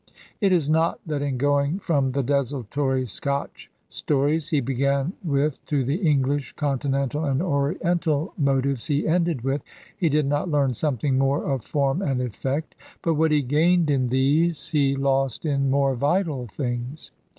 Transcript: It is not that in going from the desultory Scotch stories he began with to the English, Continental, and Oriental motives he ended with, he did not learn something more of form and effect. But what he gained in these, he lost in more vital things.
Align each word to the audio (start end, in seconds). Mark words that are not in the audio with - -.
It 0.39 0.51
is 0.51 0.67
not 0.67 0.99
that 1.05 1.21
in 1.21 1.37
going 1.37 1.77
from 1.77 2.13
the 2.13 2.23
desultory 2.23 3.05
Scotch 3.05 3.69
stories 3.87 4.49
he 4.49 4.59
began 4.59 5.13
with 5.23 5.63
to 5.67 5.83
the 5.83 5.97
English, 5.97 6.53
Continental, 6.53 7.23
and 7.23 7.39
Oriental 7.39 8.33
motives 8.35 8.87
he 8.87 9.07
ended 9.07 9.43
with, 9.43 9.61
he 9.95 10.09
did 10.09 10.25
not 10.25 10.49
learn 10.49 10.73
something 10.73 11.19
more 11.19 11.43
of 11.43 11.63
form 11.63 12.01
and 12.01 12.19
effect. 12.19 12.73
But 13.03 13.13
what 13.13 13.29
he 13.29 13.43
gained 13.43 13.91
in 13.91 14.09
these, 14.09 14.69
he 14.69 14.95
lost 14.95 15.45
in 15.45 15.69
more 15.69 15.93
vital 15.93 16.47
things. 16.47 17.11